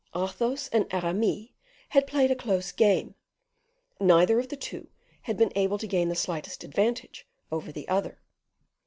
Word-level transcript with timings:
Athos 0.15 0.67
and 0.69 0.91
Aramis 0.91 1.49
had 1.89 2.07
played 2.07 2.31
a 2.31 2.35
close 2.35 2.71
game; 2.71 3.13
neither 3.99 4.39
of 4.39 4.49
the 4.49 4.57
two 4.57 4.87
had 5.21 5.37
been 5.37 5.51
able 5.53 5.77
to 5.77 5.85
gain 5.85 6.09
the 6.09 6.15
slightest 6.15 6.63
advantage 6.63 7.27
over 7.51 7.71
the 7.71 7.87
other. 7.87 8.19